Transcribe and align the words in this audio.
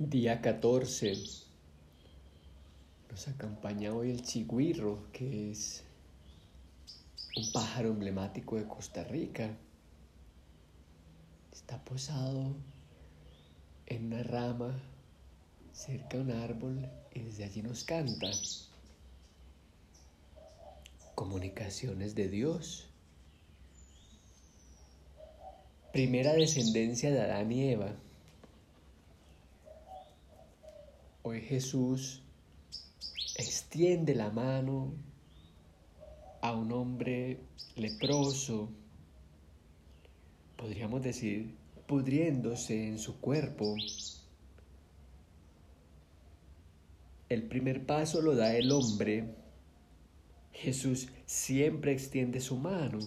Día 0.00 0.40
14. 0.40 1.12
Nos 3.10 3.26
acompaña 3.26 3.92
hoy 3.92 4.12
el 4.12 4.22
chigüirro, 4.22 5.10
que 5.12 5.50
es 5.50 5.82
un 7.34 7.50
pájaro 7.50 7.88
emblemático 7.88 8.54
de 8.54 8.68
Costa 8.68 9.02
Rica. 9.02 9.50
Está 11.50 11.84
posado 11.84 12.54
en 13.86 14.04
una 14.04 14.22
rama 14.22 14.80
cerca 15.72 16.16
de 16.16 16.22
un 16.22 16.30
árbol 16.30 16.88
y 17.12 17.18
desde 17.18 17.42
allí 17.42 17.62
nos 17.62 17.82
canta. 17.82 18.30
Comunicaciones 21.16 22.14
de 22.14 22.28
Dios. 22.28 22.86
Primera 25.92 26.34
descendencia 26.34 27.10
de 27.10 27.20
Adán 27.20 27.50
y 27.50 27.72
Eva. 27.72 27.96
Hoy 31.30 31.42
Jesús 31.42 32.22
extiende 33.36 34.14
la 34.14 34.30
mano 34.30 34.94
a 36.40 36.52
un 36.56 36.72
hombre 36.72 37.38
leproso, 37.76 38.70
podríamos 40.56 41.02
decir, 41.02 41.54
pudriéndose 41.86 42.88
en 42.88 42.98
su 42.98 43.20
cuerpo. 43.20 43.76
El 47.28 47.42
primer 47.42 47.84
paso 47.84 48.22
lo 48.22 48.34
da 48.34 48.56
el 48.56 48.72
hombre. 48.72 49.34
Jesús 50.54 51.08
siempre 51.26 51.92
extiende 51.92 52.40
su 52.40 52.56
mano. 52.56 53.00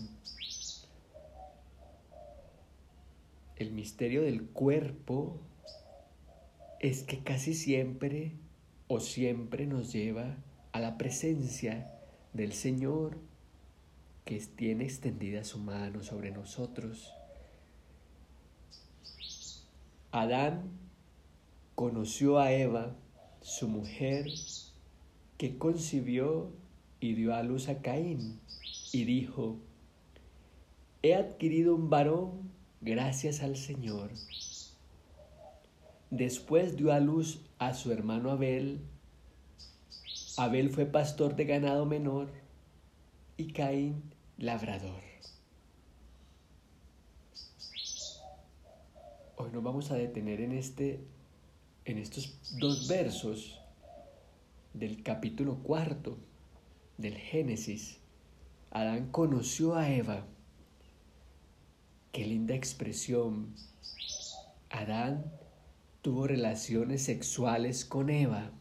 El 3.56 3.72
misterio 3.72 4.22
del 4.22 4.45
cuerpo 4.45 5.41
es 6.82 7.04
que 7.04 7.20
casi 7.20 7.54
siempre 7.54 8.34
o 8.88 9.00
siempre 9.00 9.68
nos 9.68 9.94
lleva 9.94 10.36
a 10.72 10.80
la 10.80 10.98
presencia 10.98 11.94
del 12.34 12.54
Señor 12.54 13.20
que 14.26 14.40
tiene 14.40 14.86
extendida 14.86 15.44
su 15.44 15.59
mano 15.59 16.02
sobre 16.02 16.32
nosotros. 16.32 17.14
Adán 20.12 20.72
conoció 21.76 22.40
a 22.40 22.52
Eva, 22.52 22.96
su 23.42 23.68
mujer, 23.68 24.26
que 25.38 25.59
concibió 25.59 26.52
y 27.00 27.14
dio 27.14 27.36
a 27.36 27.44
luz 27.44 27.70
a 27.70 27.82
Caín, 27.82 28.40
y 28.92 29.06
dijo, 29.06 29.59
he 31.04 31.14
adquirido 31.14 31.76
un 31.76 31.92
varón 31.92 32.52
gracias 32.82 33.42
al 33.42 33.56
Señor. 33.56 34.12
Después 36.12 36.76
dio 36.76 36.92
a 36.92 37.00
luz 37.00 37.40
a 37.58 37.73
su 37.73 37.94
hermano 37.94 38.31
Abel. 38.31 38.81
Abel 40.36 40.70
fue 40.70 40.86
pastor 40.86 41.38
de 41.38 41.45
ganado 41.45 41.86
menor 41.86 42.30
y 43.38 43.53
Caín 43.53 44.14
labrador. 44.38 45.02
Hoy 49.38 49.52
nos 49.53 49.64
vamos 49.64 49.90
a 49.90 49.95
detener 49.95 50.42
en 50.42 50.52
este 50.52 51.00
en 51.86 51.98
estos 51.98 52.38
dos 52.59 52.90
versos 52.90 53.62
del 54.74 55.03
capítulo 55.03 55.64
cuarto 55.64 56.18
del 56.97 57.16
Génesis. 57.16 58.02
Adán 58.69 59.12
conoció 59.12 59.75
a 59.75 59.90
Eva. 59.90 60.25
Qué 62.12 62.28
linda 62.28 62.53
expresión. 62.53 63.56
Adán 64.69 65.31
tuvo 66.01 66.28
relaciones 66.28 67.03
sexuales 67.03 67.85
con 67.85 68.09
Eva. 68.09 68.51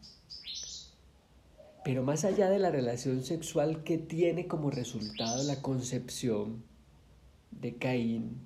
Pero 1.84 2.02
más 2.02 2.24
allá 2.24 2.50
de 2.50 2.58
la 2.58 2.70
relación 2.70 3.24
sexual 3.24 3.82
que 3.84 3.96
tiene 3.96 4.46
como 4.46 4.70
resultado 4.70 5.42
la 5.44 5.62
concepción 5.62 6.62
de 7.50 7.74
Caín, 7.76 8.38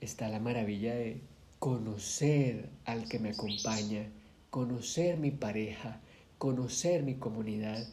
está 0.00 0.28
la 0.28 0.40
maravilla 0.40 0.94
de 0.94 1.22
conocer 1.58 2.68
al 2.84 3.08
que 3.08 3.18
me 3.18 3.30
acompaña, 3.30 4.10
conocer 4.50 5.16
mi 5.16 5.30
pareja, 5.30 6.00
conocer 6.36 7.02
mi 7.02 7.14
comunidad. 7.14 7.86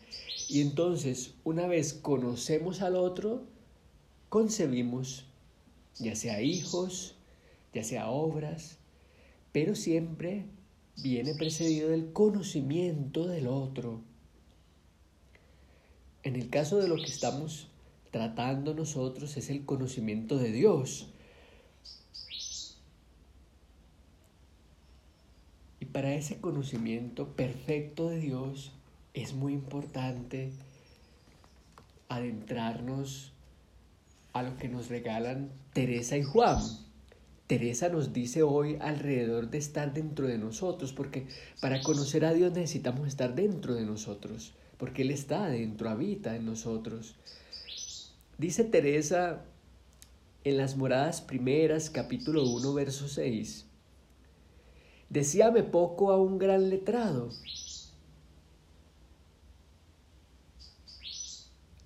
Y 0.49 0.61
entonces, 0.61 1.35
una 1.43 1.67
vez 1.67 1.93
conocemos 1.93 2.81
al 2.81 2.95
otro, 2.95 3.43
concebimos 4.27 5.25
ya 5.99 6.15
sea 6.15 6.41
hijos, 6.41 7.15
ya 7.73 7.83
sea 7.83 8.09
obras, 8.09 8.77
pero 9.51 9.75
siempre 9.75 10.45
viene 11.01 11.33
precedido 11.35 11.89
del 11.89 12.11
conocimiento 12.11 13.27
del 13.27 13.47
otro. 13.47 14.01
En 16.23 16.35
el 16.35 16.49
caso 16.49 16.77
de 16.77 16.87
lo 16.87 16.95
que 16.95 17.05
estamos 17.05 17.67
tratando 18.11 18.73
nosotros 18.73 19.37
es 19.37 19.49
el 19.49 19.65
conocimiento 19.65 20.37
de 20.37 20.51
Dios. 20.51 21.07
Y 25.79 25.85
para 25.85 26.13
ese 26.13 26.41
conocimiento 26.41 27.29
perfecto 27.29 28.09
de 28.09 28.19
Dios 28.19 28.71
es 29.13 29.33
muy 29.33 29.53
importante 29.53 30.51
adentrarnos 32.09 33.31
a 34.33 34.43
lo 34.43 34.57
que 34.57 34.67
nos 34.67 34.89
regalan 34.89 35.49
Teresa 35.73 36.17
y 36.17 36.23
Juan. 36.23 36.88
Teresa 37.49 37.89
nos 37.89 38.13
dice 38.13 38.43
hoy 38.43 38.77
alrededor 38.79 39.49
de 39.49 39.57
estar 39.57 39.91
dentro 39.91 40.27
de 40.27 40.37
nosotros, 40.37 40.93
porque 40.93 41.25
para 41.59 41.81
conocer 41.81 42.23
a 42.23 42.31
Dios 42.31 42.53
necesitamos 42.53 43.07
estar 43.07 43.33
dentro 43.33 43.73
de 43.73 43.85
nosotros, 43.85 44.53
porque 44.77 45.01
Él 45.01 45.09
está 45.09 45.47
dentro, 45.49 45.89
habita 45.89 46.35
en 46.35 46.45
nosotros. 46.45 47.15
Dice 48.37 48.65
Teresa 48.65 49.45
en 50.43 50.57
las 50.57 50.77
moradas 50.77 51.21
primeras, 51.21 51.89
capítulo 51.89 52.47
1, 52.47 52.71
verso 52.75 53.07
6, 53.07 53.65
decíame 55.09 55.63
poco 55.63 56.11
a 56.11 56.21
un 56.21 56.37
gran 56.37 56.69
letrado, 56.69 57.29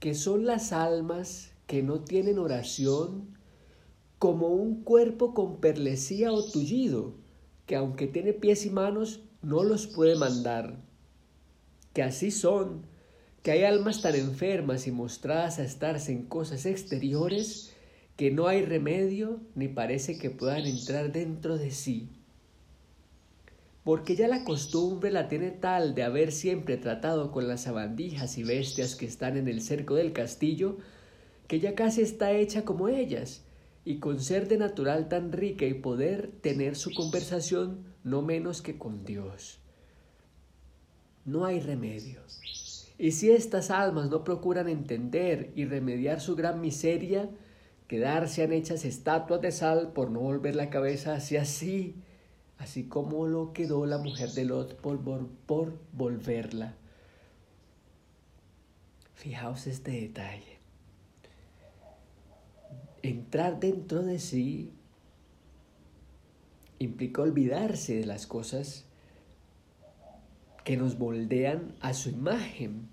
que 0.01 0.13
son 0.13 0.45
las 0.45 0.73
almas 0.73 1.51
que 1.67 1.83
no 1.83 2.01
tienen 2.01 2.37
oración, 2.37 3.32
como 4.23 4.47
un 4.47 4.85
cuerpo 4.85 5.33
con 5.33 5.59
perlesía 5.59 6.31
o 6.31 6.49
tullido, 6.49 7.13
que 7.65 7.75
aunque 7.75 8.07
tiene 8.07 8.31
pies 8.31 8.65
y 8.65 8.69
manos, 8.69 9.19
no 9.41 9.65
los 9.65 9.85
puede 9.85 10.15
mandar. 10.15 10.77
Que 11.91 12.03
así 12.03 12.31
son, 12.31 12.85
que 13.41 13.51
hay 13.51 13.63
almas 13.63 14.01
tan 14.01 14.15
enfermas 14.15 14.87
y 14.87 14.93
mostradas 14.93 15.59
a 15.59 15.65
estarse 15.65 16.13
en 16.13 16.23
cosas 16.23 16.65
exteriores, 16.65 17.73
que 18.15 18.31
no 18.31 18.47
hay 18.47 18.63
remedio 18.63 19.41
ni 19.55 19.67
parece 19.67 20.17
que 20.17 20.29
puedan 20.29 20.67
entrar 20.67 21.11
dentro 21.11 21.57
de 21.57 21.71
sí. 21.71 22.07
Porque 23.83 24.15
ya 24.15 24.29
la 24.29 24.45
costumbre 24.45 25.11
la 25.11 25.27
tiene 25.27 25.51
tal 25.51 25.95
de 25.95 26.03
haber 26.03 26.31
siempre 26.31 26.77
tratado 26.77 27.33
con 27.33 27.49
las 27.49 27.63
sabandijas 27.63 28.37
y 28.37 28.45
bestias 28.45 28.95
que 28.95 29.05
están 29.05 29.35
en 29.35 29.49
el 29.49 29.61
cerco 29.61 29.95
del 29.95 30.13
castillo, 30.13 30.77
que 31.49 31.59
ya 31.59 31.75
casi 31.75 32.03
está 32.03 32.31
hecha 32.31 32.63
como 32.63 32.87
ellas, 32.87 33.43
y 33.85 33.99
con 33.99 34.19
ser 34.19 34.47
de 34.47 34.57
natural 34.57 35.09
tan 35.09 35.31
rica 35.31 35.65
y 35.65 35.73
poder 35.73 36.31
tener 36.41 36.75
su 36.75 36.93
conversación 36.93 37.83
no 38.03 38.21
menos 38.21 38.61
que 38.61 38.77
con 38.77 39.03
Dios. 39.03 39.59
No 41.25 41.45
hay 41.45 41.59
remedio. 41.59 42.21
Y 42.97 43.11
si 43.11 43.31
estas 43.31 43.71
almas 43.71 44.09
no 44.09 44.23
procuran 44.23 44.69
entender 44.69 45.51
y 45.55 45.65
remediar 45.65 46.21
su 46.21 46.35
gran 46.35 46.61
miseria, 46.61 47.29
quedarse 47.87 48.43
han 48.43 48.53
hechas 48.53 48.85
estatuas 48.85 49.41
de 49.41 49.51
sal 49.51 49.91
por 49.93 50.11
no 50.11 50.21
volver 50.21 50.55
la 50.55 50.69
cabeza 50.69 51.15
hacia 51.15 51.41
así, 51.41 51.95
así 52.57 52.85
como 52.85 53.27
lo 53.27 53.51
quedó 53.51 53.85
la 53.85 53.97
mujer 53.97 54.29
de 54.31 54.45
Lot 54.45 54.75
por, 54.75 54.99
por 55.45 55.73
volverla. 55.91 56.75
Fijaos 59.15 59.67
este 59.67 59.91
detalle 59.91 60.62
entrar 63.03 63.59
dentro 63.59 64.01
de 64.01 64.17
sí 64.17 64.71
implica 66.79 67.21
olvidarse 67.21 67.99
de 67.99 68.05
las 68.05 68.25
cosas 68.25 68.85
que 70.63 70.77
nos 70.77 70.97
moldean 70.97 71.75
a 71.81 71.93
su 71.93 72.09
imagen. 72.09 72.87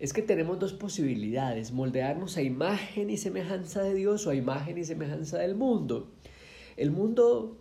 Es 0.00 0.12
que 0.12 0.22
tenemos 0.22 0.58
dos 0.58 0.72
posibilidades, 0.72 1.70
moldearnos 1.70 2.36
a 2.36 2.42
imagen 2.42 3.08
y 3.08 3.16
semejanza 3.16 3.82
de 3.82 3.94
Dios 3.94 4.26
o 4.26 4.30
a 4.30 4.34
imagen 4.34 4.78
y 4.78 4.84
semejanza 4.84 5.38
del 5.38 5.54
mundo. 5.54 6.10
El 6.76 6.90
mundo 6.90 7.60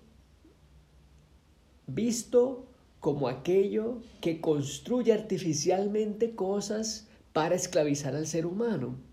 visto 1.86 2.68
como 3.00 3.28
aquello 3.28 4.02
que 4.22 4.42
construye 4.42 5.14
artificialmente 5.14 6.34
cosas 6.34 7.08
para 7.34 7.56
esclavizar 7.56 8.16
al 8.16 8.26
ser 8.26 8.48
humano. 8.48 9.11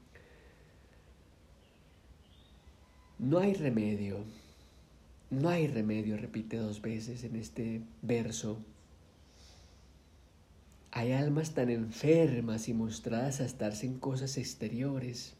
No 3.18 3.38
hay 3.38 3.54
remedio. 3.54 4.18
No 5.30 5.48
hay 5.48 5.66
remedio, 5.66 6.16
repite 6.16 6.56
dos 6.56 6.80
veces 6.80 7.24
en 7.24 7.36
este 7.36 7.82
verso. 8.00 8.58
Hay 10.90 11.12
almas 11.12 11.52
tan 11.52 11.68
enfermas 11.68 12.68
y 12.68 12.74
mostradas 12.74 13.40
a 13.40 13.44
estarse 13.44 13.86
en 13.86 13.98
cosas 13.98 14.38
exteriores. 14.38 15.34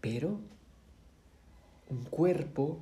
Pero 0.00 0.40
un 1.90 2.04
cuerpo, 2.04 2.80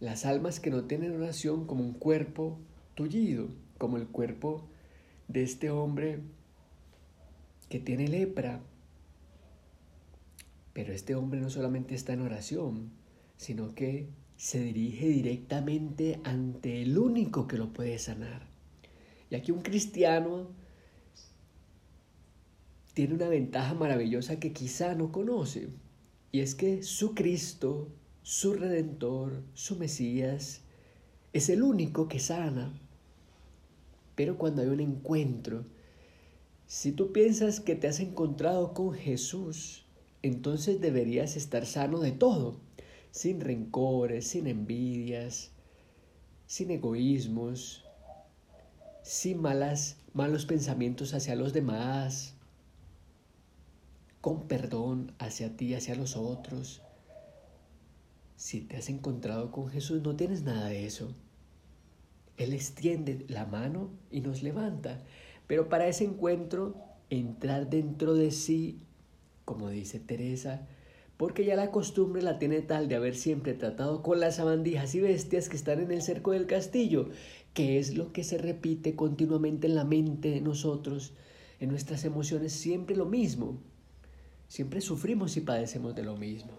las 0.00 0.24
almas 0.24 0.60
que 0.60 0.70
no 0.70 0.84
tienen 0.84 1.14
oración 1.14 1.66
como 1.66 1.84
un 1.84 1.92
cuerpo 1.92 2.58
tullido, 2.94 3.48
como 3.78 3.96
el 3.96 4.06
cuerpo 4.06 4.64
de 5.28 5.42
este 5.42 5.70
hombre 5.70 6.20
que 7.68 7.80
tiene 7.80 8.08
lepra. 8.08 8.60
Pero 10.72 10.92
este 10.92 11.14
hombre 11.14 11.40
no 11.40 11.50
solamente 11.50 11.94
está 11.94 12.12
en 12.12 12.22
oración, 12.22 12.92
sino 13.36 13.74
que 13.74 14.08
se 14.36 14.62
dirige 14.62 15.08
directamente 15.08 16.20
ante 16.24 16.82
el 16.82 16.98
único 16.98 17.46
que 17.46 17.58
lo 17.58 17.72
puede 17.72 17.98
sanar. 17.98 18.48
Y 19.30 19.34
aquí 19.34 19.52
un 19.52 19.62
cristiano 19.62 20.48
tiene 22.94 23.14
una 23.14 23.28
ventaja 23.28 23.74
maravillosa 23.74 24.38
que 24.38 24.52
quizá 24.52 24.94
no 24.94 25.12
conoce, 25.12 25.68
y 26.30 26.40
es 26.40 26.54
que 26.54 26.82
su 26.82 27.14
Cristo, 27.14 27.88
su 28.22 28.54
Redentor, 28.54 29.42
su 29.54 29.76
Mesías, 29.76 30.62
es 31.32 31.48
el 31.48 31.62
único 31.62 32.08
que 32.08 32.18
sana. 32.18 32.72
Pero 34.14 34.36
cuando 34.36 34.62
hay 34.62 34.68
un 34.68 34.80
encuentro, 34.80 35.64
si 36.66 36.92
tú 36.92 37.12
piensas 37.12 37.60
que 37.60 37.74
te 37.74 37.88
has 37.88 38.00
encontrado 38.00 38.74
con 38.74 38.92
Jesús, 38.92 39.86
entonces 40.22 40.80
deberías 40.80 41.36
estar 41.36 41.66
sano 41.66 41.98
de 42.00 42.12
todo 42.12 42.60
sin 43.12 43.40
rencores, 43.40 44.26
sin 44.26 44.46
envidias, 44.46 45.50
sin 46.46 46.70
egoísmos, 46.70 47.84
sin 49.02 49.40
malas, 49.40 49.98
malos 50.14 50.46
pensamientos 50.46 51.12
hacia 51.14 51.36
los 51.36 51.52
demás, 51.52 52.34
con 54.20 54.48
perdón 54.48 55.12
hacia 55.18 55.56
ti, 55.56 55.74
hacia 55.74 55.94
los 55.94 56.16
otros. 56.16 56.80
Si 58.36 58.60
te 58.62 58.76
has 58.76 58.88
encontrado 58.88 59.52
con 59.52 59.68
Jesús, 59.68 60.02
no 60.02 60.16
tienes 60.16 60.42
nada 60.42 60.68
de 60.68 60.86
eso. 60.86 61.14
Él 62.38 62.54
extiende 62.54 63.26
la 63.28 63.44
mano 63.44 63.90
y 64.10 64.20
nos 64.20 64.42
levanta. 64.42 65.02
Pero 65.46 65.68
para 65.68 65.86
ese 65.86 66.04
encuentro, 66.04 66.74
entrar 67.10 67.68
dentro 67.68 68.14
de 68.14 68.30
sí, 68.30 68.80
como 69.44 69.68
dice 69.68 70.00
Teresa, 70.00 70.66
porque 71.16 71.44
ya 71.44 71.54
la 71.54 71.70
costumbre 71.70 72.22
la 72.22 72.38
tiene 72.38 72.62
tal 72.62 72.88
de 72.88 72.96
haber 72.96 73.14
siempre 73.14 73.54
tratado 73.54 74.02
con 74.02 74.18
las 74.18 74.36
sabandijas 74.36 74.94
y 74.94 75.00
bestias 75.00 75.48
que 75.48 75.56
están 75.56 75.80
en 75.80 75.92
el 75.92 76.02
cerco 76.02 76.32
del 76.32 76.46
castillo, 76.46 77.10
que 77.54 77.78
es 77.78 77.96
lo 77.96 78.12
que 78.12 78.24
se 78.24 78.38
repite 78.38 78.96
continuamente 78.96 79.66
en 79.66 79.74
la 79.74 79.84
mente 79.84 80.30
de 80.30 80.40
nosotros, 80.40 81.12
en 81.60 81.68
nuestras 81.68 82.04
emociones, 82.04 82.52
siempre 82.52 82.96
lo 82.96 83.06
mismo. 83.06 83.60
Siempre 84.48 84.80
sufrimos 84.80 85.36
y 85.36 85.42
padecemos 85.42 85.94
de 85.94 86.02
lo 86.02 86.16
mismo. 86.16 86.58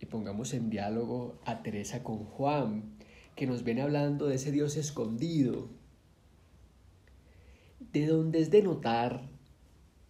Y 0.00 0.06
pongamos 0.06 0.54
en 0.54 0.70
diálogo 0.70 1.38
a 1.44 1.62
Teresa 1.62 2.02
con 2.02 2.24
Juan, 2.24 2.94
que 3.36 3.46
nos 3.46 3.62
viene 3.62 3.82
hablando 3.82 4.26
de 4.26 4.36
ese 4.36 4.52
Dios 4.52 4.76
escondido, 4.76 5.68
de 7.92 8.06
donde 8.06 8.40
es 8.40 8.50
de 8.50 8.62
notar 8.62 9.28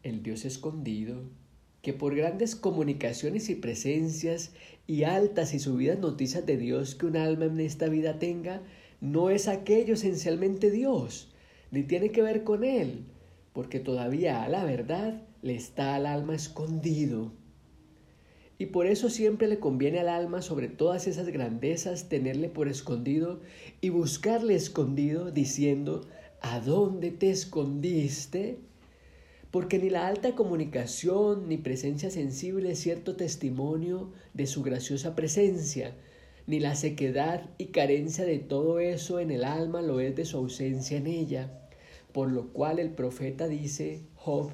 el 0.03 0.23
Dios 0.23 0.45
escondido 0.45 1.25
que 1.85 1.93
por 1.93 2.17
grandes 2.17 2.57
comunicaciones 2.57 3.51
y 3.51 3.57
presencias 3.57 4.53
y 4.87 5.03
altas 5.03 5.53
y 5.53 5.59
subidas 5.59 5.99
noticias 5.99 6.47
de 6.47 6.57
Dios 6.57 6.95
que 6.95 7.05
un 7.05 7.19
alma 7.19 7.45
en 7.45 7.61
esta 7.61 7.89
vida 7.89 8.19
tenga, 8.19 8.63
no 9.03 9.29
es 9.29 9.49
aquello 9.49 9.93
esencialmente 9.93 10.71
Dios, 10.71 11.35
ni 11.71 11.83
tiene 11.83 12.11
que 12.11 12.23
ver 12.23 12.43
con 12.43 12.65
Él, 12.65 13.05
porque 13.53 13.81
todavía 13.81 14.43
a 14.43 14.49
la 14.49 14.65
verdad 14.65 15.21
le 15.43 15.55
está 15.55 15.95
al 15.95 16.07
alma 16.07 16.35
escondido. 16.35 17.33
Y 18.57 18.67
por 18.67 18.87
eso 18.87 19.11
siempre 19.11 19.47
le 19.47 19.59
conviene 19.59 20.01
al 20.01 20.09
alma 20.09 20.41
sobre 20.41 20.69
todas 20.69 21.07
esas 21.07 21.29
grandezas 21.29 22.09
tenerle 22.09 22.49
por 22.49 22.67
escondido 22.67 23.41
y 23.83 23.91
buscarle 23.91 24.55
escondido 24.55 25.31
diciendo, 25.31 26.07
¿a 26.41 26.61
dónde 26.61 27.11
te 27.11 27.29
escondiste? 27.29 28.59
Porque 29.55 29.79
ni 29.79 29.89
la 29.89 30.09
alta 30.09 30.35
comunicación 30.35 31.49
ni 31.49 31.59
presencia 31.59 32.11
sensible 32.11 32.73
es 32.73 32.81
cierto 32.81 33.15
testimonio 33.15 34.11
de 34.33 34.49
su 34.49 34.65
graciosa 34.65 35.15
presencia, 35.15 35.95
ni 36.49 36.59
la 36.59 36.75
sequedad 36.75 37.49
y 37.57 37.67
carencia 37.67 38.25
de 38.25 38.41
todo 38.41 38.81
eso 38.81 39.21
en 39.21 39.31
el 39.31 39.45
alma 39.45 39.81
lo 39.81 40.01
es 40.01 40.17
de 40.17 40.25
su 40.25 40.39
ausencia 40.39 40.99
en 40.99 41.07
ella, 41.07 41.69
por 42.11 42.33
lo 42.33 42.49
cual 42.49 42.81
el 42.81 42.91
profeta 42.91 43.47
dice, 43.47 44.03
Job, 44.17 44.51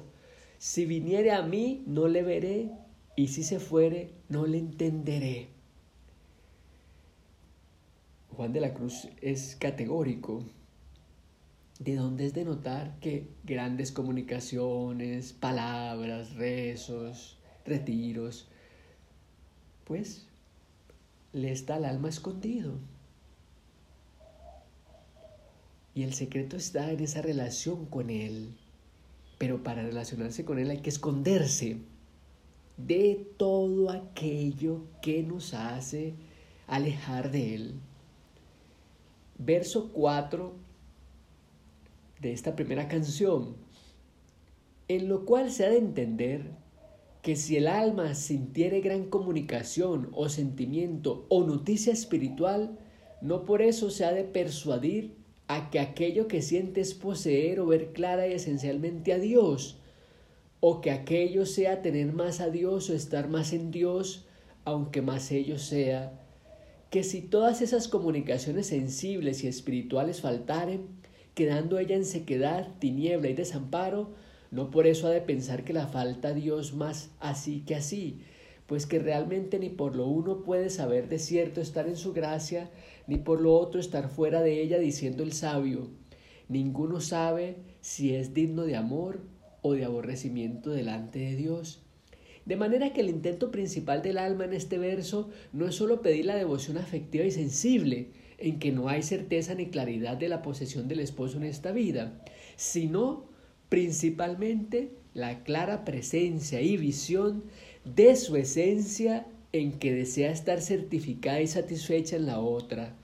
si 0.59 0.85
viniere 0.85 1.31
a 1.31 1.41
mí 1.41 1.83
no 1.87 2.07
le 2.07 2.21
veré, 2.21 2.69
y 3.15 3.29
si 3.29 3.41
se 3.41 3.57
fuere 3.57 4.11
no 4.29 4.45
le 4.45 4.59
entenderé. 4.59 5.47
Juan 8.35 8.53
de 8.53 8.59
la 8.59 8.75
Cruz 8.75 9.09
es 9.19 9.55
categórico 9.55 10.43
de 11.83 11.95
donde 11.95 12.27
es 12.27 12.33
de 12.35 12.45
notar 12.45 12.95
que 12.99 13.27
grandes 13.43 13.91
comunicaciones, 13.91 15.33
palabras, 15.33 16.35
rezos, 16.35 17.39
retiros, 17.65 18.47
pues 19.85 20.27
le 21.33 21.51
está 21.51 21.77
el 21.77 21.85
alma 21.85 22.09
escondido. 22.09 22.73
Y 25.95 26.03
el 26.03 26.13
secreto 26.13 26.55
está 26.55 26.91
en 26.91 26.99
esa 26.99 27.23
relación 27.23 27.87
con 27.87 28.11
Él. 28.11 28.53
Pero 29.39 29.63
para 29.63 29.81
relacionarse 29.81 30.45
con 30.45 30.59
Él 30.59 30.69
hay 30.69 30.81
que 30.81 30.91
esconderse 30.91 31.77
de 32.77 33.27
todo 33.37 33.89
aquello 33.89 34.83
que 35.01 35.23
nos 35.23 35.55
hace 35.55 36.13
alejar 36.67 37.31
de 37.31 37.55
Él. 37.55 37.73
Verso 39.39 39.91
4 39.93 40.69
de 42.21 42.31
esta 42.31 42.55
primera 42.55 42.87
canción, 42.87 43.57
en 44.87 45.09
lo 45.09 45.25
cual 45.25 45.51
se 45.51 45.65
ha 45.65 45.69
de 45.69 45.77
entender 45.77 46.51
que 47.21 47.35
si 47.35 47.57
el 47.57 47.67
alma 47.67 48.15
sintiere 48.15 48.81
gran 48.81 49.05
comunicación 49.05 50.09
o 50.13 50.29
sentimiento 50.29 51.25
o 51.29 51.43
noticia 51.43 51.93
espiritual, 51.93 52.79
no 53.21 53.45
por 53.45 53.61
eso 53.61 53.89
se 53.89 54.05
ha 54.05 54.13
de 54.13 54.23
persuadir 54.23 55.15
a 55.47 55.69
que 55.69 55.79
aquello 55.79 56.27
que 56.27 56.41
siente 56.41 56.81
es 56.81 56.93
poseer 56.93 57.59
o 57.59 57.65
ver 57.65 57.91
clara 57.93 58.27
y 58.27 58.33
esencialmente 58.33 59.13
a 59.13 59.19
Dios, 59.19 59.77
o 60.59 60.81
que 60.81 60.91
aquello 60.91 61.45
sea 61.45 61.81
tener 61.81 62.13
más 62.13 62.39
a 62.39 62.49
Dios 62.49 62.89
o 62.89 62.93
estar 62.93 63.29
más 63.29 63.51
en 63.51 63.71
Dios, 63.71 64.27
aunque 64.63 65.01
más 65.01 65.31
ello 65.31 65.57
sea, 65.57 66.19
que 66.89 67.03
si 67.03 67.21
todas 67.21 67.61
esas 67.61 67.87
comunicaciones 67.87 68.67
sensibles 68.67 69.43
y 69.43 69.47
espirituales 69.47 70.21
faltaren, 70.21 71.01
quedando 71.33 71.79
ella 71.79 71.95
en 71.95 72.05
sequedad, 72.05 72.67
tiniebla 72.79 73.29
y 73.29 73.33
desamparo, 73.33 74.11
no 74.51 74.69
por 74.69 74.85
eso 74.85 75.07
ha 75.07 75.11
de 75.11 75.21
pensar 75.21 75.63
que 75.63 75.73
la 75.73 75.87
falta 75.87 76.29
a 76.29 76.33
Dios 76.33 76.73
más 76.73 77.11
así 77.19 77.61
que 77.61 77.75
así, 77.75 78.19
pues 78.67 78.85
que 78.85 78.99
realmente 78.99 79.59
ni 79.59 79.69
por 79.69 79.95
lo 79.95 80.07
uno 80.07 80.43
puede 80.43 80.69
saber 80.69 81.09
de 81.09 81.19
cierto 81.19 81.61
estar 81.61 81.87
en 81.87 81.97
su 81.97 82.13
gracia, 82.13 82.69
ni 83.07 83.17
por 83.17 83.41
lo 83.41 83.53
otro 83.53 83.79
estar 83.79 84.09
fuera 84.09 84.41
de 84.41 84.61
ella, 84.61 84.79
diciendo 84.79 85.23
el 85.23 85.33
sabio, 85.33 85.89
ninguno 86.47 87.01
sabe 87.01 87.57
si 87.81 88.13
es 88.13 88.33
digno 88.33 88.63
de 88.63 88.75
amor 88.75 89.21
o 89.61 89.73
de 89.73 89.85
aborrecimiento 89.85 90.69
delante 90.69 91.19
de 91.19 91.35
Dios. 91.35 91.81
De 92.45 92.55
manera 92.55 92.91
que 92.91 93.01
el 93.01 93.09
intento 93.09 93.51
principal 93.51 94.01
del 94.01 94.17
alma 94.17 94.45
en 94.45 94.53
este 94.53 94.77
verso 94.77 95.29
no 95.53 95.67
es 95.67 95.75
sólo 95.75 96.01
pedir 96.01 96.25
la 96.25 96.35
devoción 96.35 96.77
afectiva 96.77 97.23
y 97.23 97.31
sensible, 97.31 98.09
en 98.41 98.59
que 98.59 98.71
no 98.71 98.89
hay 98.89 99.03
certeza 99.03 99.53
ni 99.55 99.67
claridad 99.67 100.17
de 100.17 100.29
la 100.29 100.41
posesión 100.41 100.87
del 100.87 100.99
esposo 100.99 101.37
en 101.37 101.43
esta 101.43 101.71
vida, 101.71 102.21
sino 102.55 103.25
principalmente 103.69 104.91
la 105.13 105.43
clara 105.43 105.85
presencia 105.85 106.61
y 106.61 106.77
visión 106.77 107.43
de 107.85 108.15
su 108.15 108.35
esencia 108.35 109.27
en 109.53 109.73
que 109.79 109.93
desea 109.93 110.31
estar 110.31 110.61
certificada 110.61 111.41
y 111.41 111.47
satisfecha 111.47 112.15
en 112.15 112.25
la 112.25 112.39
otra. 112.39 112.95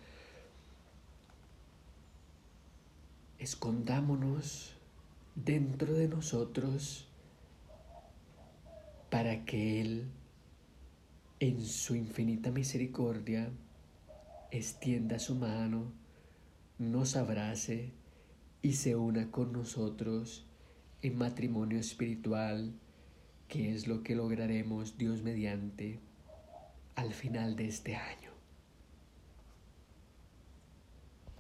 Escondámonos 3.39 4.73
dentro 5.35 5.93
de 5.93 6.07
nosotros 6.07 7.07
para 9.09 9.45
que 9.45 9.81
Él, 9.81 10.07
en 11.39 11.61
su 11.61 11.95
infinita 11.95 12.51
misericordia, 12.51 13.51
extienda 14.51 15.19
su 15.19 15.35
mano, 15.35 15.91
nos 16.77 17.15
abrace 17.15 17.93
y 18.61 18.73
se 18.73 18.95
una 18.95 19.31
con 19.31 19.51
nosotros 19.51 20.45
en 21.01 21.17
matrimonio 21.17 21.79
espiritual 21.79 22.73
que 23.47 23.73
es 23.73 23.87
lo 23.87 24.03
que 24.03 24.15
lograremos 24.15 24.97
Dios 24.97 25.23
mediante 25.23 25.99
al 26.95 27.13
final 27.13 27.55
de 27.55 27.67
este 27.67 27.95
año. 27.95 28.26